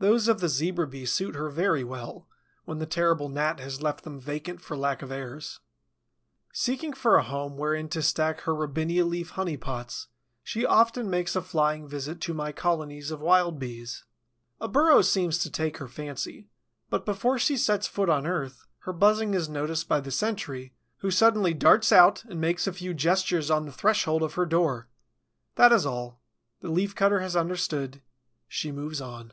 Those 0.00 0.28
of 0.28 0.40
the 0.40 0.50
Zebra 0.50 0.86
Bee 0.86 1.06
suit 1.06 1.34
her 1.34 1.48
very 1.48 1.82
well, 1.82 2.28
when 2.66 2.76
the 2.78 2.84
terrible 2.84 3.30
Gnat 3.30 3.58
has 3.60 3.80
left 3.80 4.04
them 4.04 4.20
vacant 4.20 4.60
for 4.60 4.76
lack 4.76 5.00
of 5.00 5.10
heirs. 5.10 5.60
Seeking 6.52 6.92
for 6.92 7.16
a 7.16 7.22
home 7.22 7.56
wherein 7.56 7.88
to 7.88 8.02
stack 8.02 8.42
her 8.42 8.54
Robinia 8.54 9.06
leaf 9.06 9.30
honey 9.30 9.56
pots, 9.56 10.08
she 10.42 10.66
often 10.66 11.08
makes 11.08 11.34
a 11.34 11.40
flying 11.40 11.88
visit 11.88 12.20
to 12.20 12.34
my 12.34 12.52
colonies 12.52 13.10
of 13.10 13.22
Wild 13.22 13.58
Bees. 13.58 14.04
A 14.60 14.68
burrow 14.68 15.00
seems 15.00 15.38
to 15.38 15.50
take 15.50 15.78
her 15.78 15.88
fancy; 15.88 16.50
but, 16.90 17.06
before 17.06 17.38
she 17.38 17.56
sets 17.56 17.86
foot 17.86 18.10
on 18.10 18.26
earth, 18.26 18.66
her 18.80 18.92
buzzing 18.92 19.32
is 19.32 19.48
noticed 19.48 19.88
by 19.88 20.00
the 20.00 20.10
sentry, 20.10 20.74
who 20.98 21.10
suddenly 21.10 21.54
darts 21.54 21.90
out 21.92 22.26
and 22.26 22.38
makes 22.38 22.66
a 22.66 22.74
few 22.74 22.92
gestures 22.92 23.50
on 23.50 23.64
the 23.64 23.72
threshold 23.72 24.22
of 24.22 24.34
her 24.34 24.44
door. 24.44 24.86
That 25.54 25.72
is 25.72 25.86
all. 25.86 26.20
The 26.60 26.68
Leaf 26.70 26.94
cutter 26.94 27.20
has 27.20 27.34
understood. 27.34 28.02
She 28.48 28.70
moves 28.70 29.00
on. 29.00 29.32